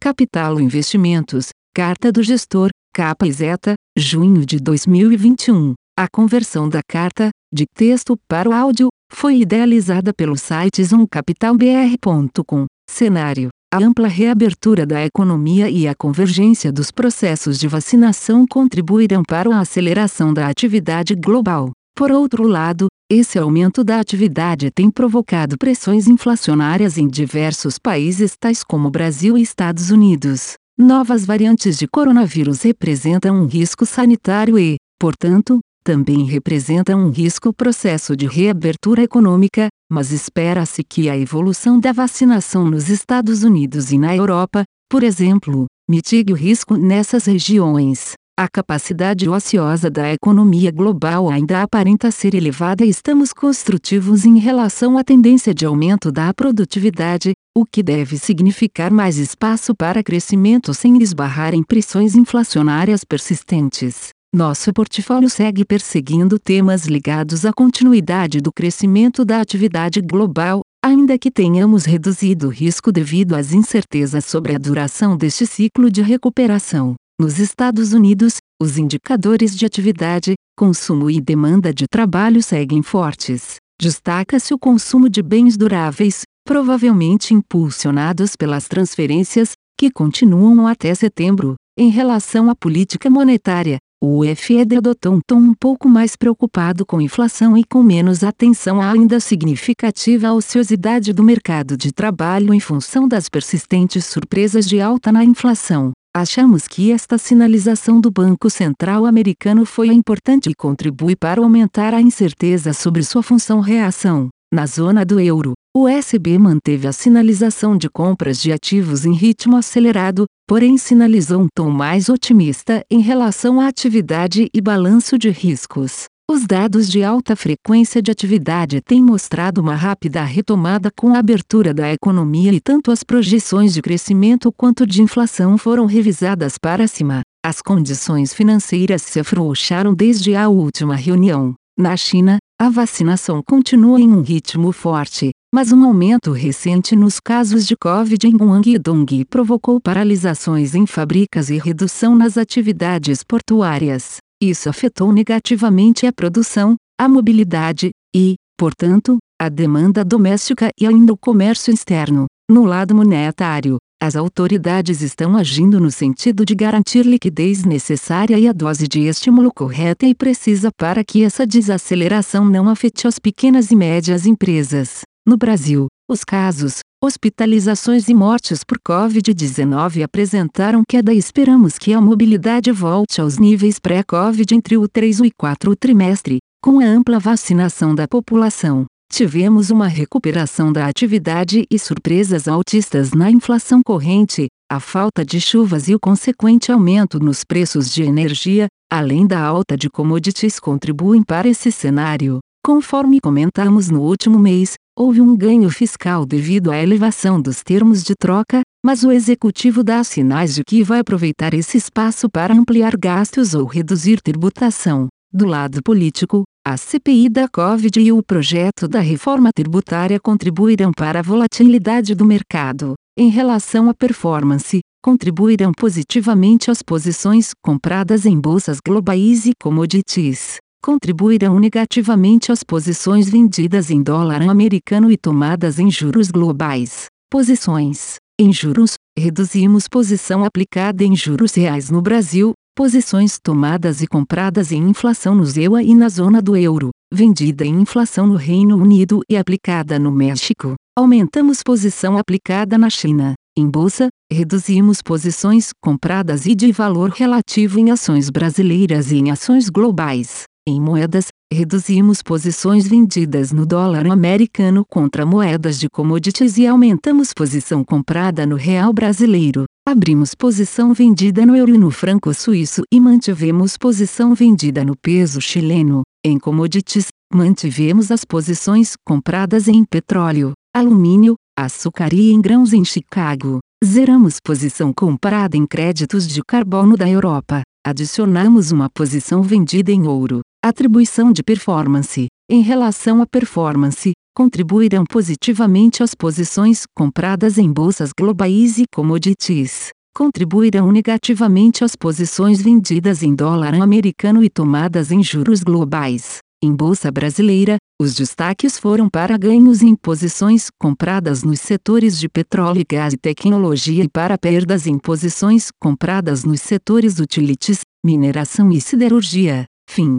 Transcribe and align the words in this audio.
Capital 0.00 0.60
Investimentos, 0.60 1.48
Carta 1.74 2.12
do 2.12 2.22
Gestor, 2.22 2.70
capa 2.94 3.26
e 3.26 3.32
zeta, 3.32 3.74
junho 3.96 4.46
de 4.46 4.60
2021. 4.60 5.74
A 5.98 6.06
conversão 6.08 6.68
da 6.68 6.80
carta, 6.88 7.30
de 7.52 7.64
texto 7.76 8.16
para 8.28 8.48
o 8.48 8.52
áudio, 8.52 8.88
foi 9.12 9.38
idealizada 9.38 10.14
pelo 10.14 10.36
site 10.36 10.84
zoomcapitalbr.com. 10.84 12.66
Cenário: 12.88 13.48
a 13.74 13.78
ampla 13.78 14.06
reabertura 14.06 14.86
da 14.86 15.04
economia 15.04 15.68
e 15.68 15.88
a 15.88 15.96
convergência 15.96 16.70
dos 16.70 16.92
processos 16.92 17.58
de 17.58 17.66
vacinação 17.66 18.46
contribuirão 18.46 19.24
para 19.24 19.52
a 19.52 19.60
aceleração 19.60 20.32
da 20.32 20.46
atividade 20.46 21.16
global. 21.16 21.72
Por 21.96 22.12
outro 22.12 22.46
lado, 22.46 22.86
esse 23.10 23.38
aumento 23.38 23.82
da 23.82 23.98
atividade 23.98 24.70
tem 24.70 24.90
provocado 24.90 25.56
pressões 25.56 26.06
inflacionárias 26.06 26.98
em 26.98 27.08
diversos 27.08 27.78
países 27.78 28.36
tais 28.38 28.62
como 28.62 28.90
Brasil 28.90 29.38
e 29.38 29.42
Estados 29.42 29.90
Unidos. 29.90 30.54
Novas 30.76 31.24
variantes 31.24 31.78
de 31.78 31.88
coronavírus 31.88 32.62
representam 32.62 33.34
um 33.34 33.46
risco 33.46 33.86
sanitário 33.86 34.58
e, 34.58 34.76
portanto, 35.00 35.58
também 35.82 36.26
representam 36.26 37.06
um 37.06 37.10
risco 37.10 37.50
processo 37.50 38.14
de 38.14 38.26
reabertura 38.26 39.02
econômica, 39.02 39.68
mas 39.90 40.12
espera-se 40.12 40.84
que 40.84 41.08
a 41.08 41.16
evolução 41.16 41.80
da 41.80 41.92
vacinação 41.92 42.70
nos 42.70 42.90
Estados 42.90 43.42
Unidos 43.42 43.90
e 43.90 43.96
na 43.96 44.14
Europa, 44.14 44.64
por 44.86 45.02
exemplo, 45.02 45.64
mitigue 45.88 46.34
o 46.34 46.36
risco 46.36 46.76
nessas 46.76 47.24
regiões. 47.24 48.12
A 48.40 48.46
capacidade 48.46 49.28
ociosa 49.28 49.90
da 49.90 50.12
economia 50.12 50.70
global 50.70 51.28
ainda 51.28 51.60
aparenta 51.60 52.08
ser 52.12 52.36
elevada 52.36 52.84
e 52.84 52.88
estamos 52.88 53.32
construtivos 53.32 54.24
em 54.24 54.38
relação 54.38 54.96
à 54.96 55.02
tendência 55.02 55.52
de 55.52 55.66
aumento 55.66 56.12
da 56.12 56.32
produtividade, 56.32 57.32
o 57.52 57.66
que 57.66 57.82
deve 57.82 58.16
significar 58.16 58.92
mais 58.92 59.16
espaço 59.16 59.74
para 59.74 60.04
crescimento 60.04 60.72
sem 60.72 61.02
esbarrar 61.02 61.52
em 61.52 61.64
pressões 61.64 62.14
inflacionárias 62.14 63.02
persistentes. 63.02 64.10
Nosso 64.32 64.72
portfólio 64.72 65.28
segue 65.28 65.64
perseguindo 65.64 66.38
temas 66.38 66.86
ligados 66.86 67.44
à 67.44 67.52
continuidade 67.52 68.40
do 68.40 68.52
crescimento 68.52 69.24
da 69.24 69.40
atividade 69.40 70.00
global, 70.00 70.60
ainda 70.80 71.18
que 71.18 71.32
tenhamos 71.32 71.84
reduzido 71.84 72.46
o 72.46 72.50
risco 72.50 72.92
devido 72.92 73.34
às 73.34 73.52
incertezas 73.52 74.26
sobre 74.26 74.54
a 74.54 74.58
duração 74.58 75.16
deste 75.16 75.44
ciclo 75.44 75.90
de 75.90 76.02
recuperação. 76.02 76.94
Nos 77.20 77.40
Estados 77.40 77.92
Unidos, 77.92 78.36
os 78.62 78.78
indicadores 78.78 79.56
de 79.56 79.66
atividade, 79.66 80.34
consumo 80.56 81.10
e 81.10 81.20
demanda 81.20 81.74
de 81.74 81.88
trabalho 81.88 82.40
seguem 82.40 82.80
fortes. 82.80 83.56
Destaca-se 83.82 84.54
o 84.54 84.58
consumo 84.58 85.08
de 85.08 85.20
bens 85.20 85.56
duráveis, 85.56 86.22
provavelmente 86.46 87.34
impulsionados 87.34 88.36
pelas 88.36 88.68
transferências, 88.68 89.54
que 89.76 89.90
continuam 89.90 90.68
até 90.68 90.94
setembro. 90.94 91.56
Em 91.76 91.90
relação 91.90 92.48
à 92.48 92.54
política 92.54 93.10
monetária, 93.10 93.78
o 94.00 94.22
FED 94.36 94.76
adotou 94.76 95.14
um 95.14 95.20
tom 95.26 95.40
um 95.40 95.54
pouco 95.54 95.88
mais 95.88 96.14
preocupado 96.14 96.86
com 96.86 97.00
inflação 97.00 97.58
e 97.58 97.64
com 97.64 97.82
menos 97.82 98.22
atenção 98.22 98.80
à 98.80 98.92
ainda 98.92 99.18
significativa 99.18 100.32
ociosidade 100.32 101.12
do 101.12 101.24
mercado 101.24 101.76
de 101.76 101.90
trabalho 101.90 102.54
em 102.54 102.60
função 102.60 103.08
das 103.08 103.28
persistentes 103.28 104.04
surpresas 104.04 104.68
de 104.68 104.80
alta 104.80 105.10
na 105.10 105.24
inflação. 105.24 105.90
Achamos 106.20 106.66
que 106.66 106.90
esta 106.90 107.16
sinalização 107.16 108.00
do 108.00 108.10
Banco 108.10 108.50
Central 108.50 109.06
americano 109.06 109.64
foi 109.64 109.86
importante 109.86 110.50
e 110.50 110.54
contribui 110.54 111.14
para 111.14 111.40
aumentar 111.40 111.94
a 111.94 112.00
incerteza 112.00 112.72
sobre 112.72 113.04
sua 113.04 113.22
função 113.22 113.60
reação. 113.60 114.28
Na 114.52 114.66
zona 114.66 115.04
do 115.04 115.20
euro, 115.20 115.52
o 115.76 115.86
SB 115.86 116.36
manteve 116.36 116.88
a 116.88 116.92
sinalização 116.92 117.78
de 117.78 117.88
compras 117.88 118.42
de 118.42 118.50
ativos 118.50 119.04
em 119.04 119.12
ritmo 119.12 119.56
acelerado, 119.56 120.24
porém 120.44 120.76
sinalizou 120.76 121.42
um 121.42 121.46
tom 121.54 121.70
mais 121.70 122.08
otimista 122.08 122.82
em 122.90 123.00
relação 123.00 123.60
à 123.60 123.68
atividade 123.68 124.48
e 124.52 124.60
balanço 124.60 125.16
de 125.16 125.30
riscos. 125.30 126.06
Os 126.30 126.46
dados 126.46 126.90
de 126.90 127.02
alta 127.02 127.34
frequência 127.34 128.02
de 128.02 128.10
atividade 128.10 128.82
têm 128.82 129.02
mostrado 129.02 129.62
uma 129.62 129.74
rápida 129.74 130.22
retomada 130.22 130.90
com 130.94 131.14
a 131.14 131.18
abertura 131.18 131.72
da 131.72 131.90
economia 131.90 132.52
e 132.52 132.60
tanto 132.60 132.90
as 132.90 133.02
projeções 133.02 133.72
de 133.72 133.80
crescimento 133.80 134.52
quanto 134.52 134.86
de 134.86 135.00
inflação 135.00 135.56
foram 135.56 135.86
revisadas 135.86 136.58
para 136.58 136.86
cima. 136.86 137.22
As 137.42 137.62
condições 137.62 138.34
financeiras 138.34 139.00
se 139.00 139.18
afrouxaram 139.18 139.94
desde 139.94 140.36
a 140.36 140.50
última 140.50 140.94
reunião. 140.94 141.54
Na 141.78 141.96
China, 141.96 142.36
a 142.60 142.68
vacinação 142.68 143.42
continua 143.42 143.98
em 143.98 144.12
um 144.12 144.20
ritmo 144.20 144.70
forte, 144.70 145.30
mas 145.54 145.72
um 145.72 145.82
aumento 145.82 146.32
recente 146.32 146.94
nos 146.94 147.18
casos 147.18 147.66
de 147.66 147.74
Covid 147.74 148.26
em 148.26 148.36
Guangdong 148.36 149.24
provocou 149.30 149.80
paralisações 149.80 150.74
em 150.74 150.84
fábricas 150.84 151.48
e 151.48 151.56
redução 151.56 152.14
nas 152.14 152.36
atividades 152.36 153.24
portuárias. 153.24 154.18
Isso 154.40 154.68
afetou 154.68 155.12
negativamente 155.12 156.06
a 156.06 156.12
produção, 156.12 156.76
a 156.96 157.08
mobilidade 157.08 157.90
e, 158.14 158.36
portanto, 158.56 159.18
a 159.40 159.48
demanda 159.48 160.04
doméstica 160.04 160.70
e 160.80 160.86
ainda 160.86 161.12
o 161.12 161.16
comércio 161.16 161.74
externo. 161.74 162.26
No 162.48 162.64
lado 162.64 162.94
monetário, 162.94 163.78
as 164.00 164.14
autoridades 164.14 165.02
estão 165.02 165.36
agindo 165.36 165.80
no 165.80 165.90
sentido 165.90 166.44
de 166.44 166.54
garantir 166.54 167.04
liquidez 167.04 167.64
necessária 167.64 168.38
e 168.38 168.46
a 168.46 168.52
dose 168.52 168.86
de 168.86 169.00
estímulo 169.00 169.52
correta 169.52 170.06
e 170.06 170.14
precisa 170.14 170.70
para 170.78 171.02
que 171.02 171.24
essa 171.24 171.44
desaceleração 171.44 172.44
não 172.44 172.68
afete 172.68 173.08
as 173.08 173.18
pequenas 173.18 173.72
e 173.72 173.76
médias 173.76 174.24
empresas. 174.24 175.00
No 175.28 175.36
Brasil, 175.36 175.88
os 176.10 176.24
casos, 176.24 176.78
hospitalizações 177.04 178.08
e 178.08 178.14
mortes 178.14 178.64
por 178.64 178.78
Covid-19 178.78 180.02
apresentaram 180.02 180.80
queda 180.88 181.12
e 181.12 181.18
esperamos 181.18 181.76
que 181.76 181.92
a 181.92 182.00
mobilidade 182.00 182.72
volte 182.72 183.20
aos 183.20 183.36
níveis 183.36 183.78
pré-Covid 183.78 184.54
entre 184.54 184.78
o 184.78 184.88
3 184.88 185.20
e 185.20 185.30
4 185.38 185.76
trimestre, 185.76 186.38
com 186.64 186.80
a 186.80 186.86
ampla 186.86 187.18
vacinação 187.18 187.94
da 187.94 188.08
população. 188.08 188.86
Tivemos 189.12 189.68
uma 189.68 189.86
recuperação 189.86 190.72
da 190.72 190.86
atividade 190.86 191.66
e 191.70 191.78
surpresas 191.78 192.48
altistas 192.48 193.12
na 193.12 193.30
inflação 193.30 193.82
corrente, 193.84 194.46
a 194.72 194.80
falta 194.80 195.26
de 195.26 195.42
chuvas 195.42 195.88
e 195.88 195.94
o 195.94 196.00
consequente 196.00 196.72
aumento 196.72 197.20
nos 197.20 197.44
preços 197.44 197.92
de 197.92 198.02
energia, 198.02 198.66
além 198.90 199.26
da 199.26 199.42
alta 199.42 199.76
de 199.76 199.90
commodities 199.90 200.58
contribuem 200.58 201.22
para 201.22 201.46
esse 201.46 201.70
cenário. 201.70 202.38
Conforme 202.64 203.18
comentamos 203.18 203.88
no 203.88 204.02
último 204.02 204.38
mês, 204.38 204.74
houve 204.98 205.20
um 205.20 205.36
ganho 205.36 205.70
fiscal 205.70 206.26
devido 206.26 206.72
à 206.72 206.82
elevação 206.82 207.40
dos 207.40 207.62
termos 207.62 208.02
de 208.02 208.14
troca, 208.16 208.62
mas 208.84 209.04
o 209.04 209.12
executivo 209.12 209.84
dá 209.84 210.02
sinais 210.02 210.56
de 210.56 210.64
que 210.64 210.82
vai 210.82 210.98
aproveitar 210.98 211.54
esse 211.54 211.78
espaço 211.78 212.28
para 212.28 212.52
ampliar 212.52 212.96
gastos 212.96 213.54
ou 213.54 213.64
reduzir 213.64 214.20
tributação. 214.20 215.06
Do 215.32 215.46
lado 215.46 215.80
político, 215.84 216.42
a 216.66 216.76
CPI 216.76 217.28
da 217.28 217.46
Covid 217.48 218.00
e 218.00 218.10
o 218.10 218.20
projeto 218.24 218.88
da 218.88 218.98
reforma 218.98 219.50
tributária 219.54 220.18
contribuirão 220.18 220.90
para 220.90 221.20
a 221.20 221.22
volatilidade 221.22 222.16
do 222.16 222.24
mercado. 222.24 222.94
Em 223.16 223.28
relação 223.28 223.88
à 223.88 223.94
performance, 223.94 224.80
contribuirão 225.00 225.70
positivamente 225.72 226.72
as 226.72 226.82
posições 226.82 227.52
compradas 227.62 228.26
em 228.26 228.38
bolsas 228.38 228.78
globais 228.84 229.46
e 229.46 229.52
commodities 229.62 230.58
contribuirão 230.82 231.58
negativamente 231.58 232.52
às 232.52 232.62
posições 232.62 233.28
vendidas 233.28 233.90
em 233.90 234.02
dólar 234.02 234.42
americano 234.42 235.10
e 235.10 235.16
tomadas 235.16 235.78
em 235.78 235.90
juros 235.90 236.30
globais. 236.30 237.06
Posições: 237.30 238.16
em 238.40 238.52
juros, 238.52 238.94
reduzimos 239.18 239.88
posição 239.88 240.44
aplicada 240.44 241.02
em 241.02 241.16
juros 241.16 241.54
reais 241.54 241.90
no 241.90 242.00
Brasil, 242.00 242.52
posições 242.76 243.36
tomadas 243.42 244.00
e 244.00 244.06
compradas 244.06 244.70
em 244.70 244.80
inflação 244.90 245.34
no 245.34 245.44
ZEUA 245.44 245.82
e 245.82 245.92
na 245.92 246.08
zona 246.08 246.40
do 246.40 246.56
euro, 246.56 246.90
vendida 247.12 247.64
em 247.66 247.80
inflação 247.80 248.28
no 248.28 248.36
Reino 248.36 248.76
Unido 248.76 249.20
e 249.28 249.36
aplicada 249.36 249.98
no 249.98 250.12
México. 250.12 250.76
Aumentamos 250.96 251.64
posição 251.64 252.16
aplicada 252.16 252.78
na 252.78 252.88
China. 252.88 253.34
Em 253.58 253.68
bolsa, 253.68 254.08
reduzimos 254.32 255.02
posições 255.02 255.70
compradas 255.82 256.46
e 256.46 256.54
de 256.54 256.70
valor 256.70 257.10
relativo 257.10 257.80
em 257.80 257.90
ações 257.90 258.30
brasileiras 258.30 259.10
e 259.10 259.16
em 259.16 259.32
ações 259.32 259.68
globais. 259.68 260.44
Em 260.70 260.78
moedas, 260.78 261.28
reduzimos 261.50 262.22
posições 262.22 262.86
vendidas 262.86 263.52
no 263.52 263.64
dólar 263.64 264.06
americano 264.06 264.84
contra 264.86 265.24
moedas 265.24 265.80
de 265.80 265.88
commodities 265.88 266.58
e 266.58 266.66
aumentamos 266.66 267.32
posição 267.32 267.82
comprada 267.82 268.44
no 268.44 268.54
real 268.54 268.92
brasileiro. 268.92 269.64
Abrimos 269.88 270.34
posição 270.34 270.92
vendida 270.92 271.46
no 271.46 271.56
euro 271.56 271.74
e 271.74 271.78
no 271.78 271.90
franco 271.90 272.34
suíço 272.34 272.82
e 272.92 273.00
mantivemos 273.00 273.78
posição 273.78 274.34
vendida 274.34 274.84
no 274.84 274.94
peso 274.94 275.40
chileno. 275.40 276.02
Em 276.22 276.38
commodities, 276.38 277.06
mantivemos 277.32 278.10
as 278.10 278.22
posições 278.26 278.92
compradas 279.06 279.68
em 279.68 279.82
petróleo, 279.86 280.52
alumínio, 280.76 281.34
açúcar 281.58 282.12
e 282.12 282.30
em 282.30 282.42
grãos 282.42 282.74
em 282.74 282.84
Chicago. 282.84 283.58
Zeramos 283.82 284.36
posição 284.38 284.92
comprada 284.92 285.56
em 285.56 285.64
créditos 285.64 286.28
de 286.28 286.42
carbono 286.46 286.94
da 286.94 287.08
Europa. 287.08 287.62
Adicionamos 287.86 288.70
uma 288.70 288.90
posição 288.90 289.40
vendida 289.42 289.90
em 289.90 290.06
ouro. 290.06 290.42
Atribuição 290.60 291.30
de 291.30 291.40
performance. 291.40 292.26
Em 292.50 292.62
relação 292.62 293.22
à 293.22 293.26
performance, 293.26 294.10
contribuirão 294.36 295.04
positivamente 295.04 296.02
às 296.02 296.16
posições 296.16 296.82
compradas 296.96 297.58
em 297.58 297.72
bolsas 297.72 298.10
globais 298.18 298.76
e 298.76 298.82
commodities, 298.92 299.90
contribuirão 300.12 300.90
negativamente 300.90 301.84
às 301.84 301.94
posições 301.94 302.60
vendidas 302.60 303.22
em 303.22 303.36
dólar 303.36 303.72
americano 303.72 304.42
e 304.42 304.50
tomadas 304.50 305.12
em 305.12 305.22
juros 305.22 305.62
globais. 305.62 306.38
Em 306.60 306.74
bolsa 306.74 307.08
brasileira, 307.12 307.76
os 308.02 308.16
destaques 308.16 308.80
foram 308.80 309.08
para 309.08 309.38
ganhos 309.38 309.80
em 309.80 309.94
posições 309.94 310.70
compradas 310.76 311.44
nos 311.44 311.60
setores 311.60 312.18
de 312.18 312.28
petróleo, 312.28 312.84
gás 312.90 313.14
e 313.14 313.16
tecnologia 313.16 314.02
e 314.02 314.08
para 314.08 314.36
perdas 314.36 314.88
em 314.88 314.98
posições 314.98 315.68
compradas 315.80 316.42
nos 316.42 316.60
setores 316.60 317.20
utilities, 317.20 317.82
mineração 318.04 318.72
e 318.72 318.80
siderurgia. 318.80 319.64
Fim. 319.88 320.18